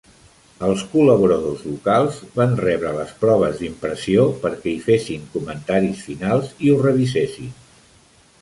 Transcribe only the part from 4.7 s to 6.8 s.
hi fessin comentaris finals i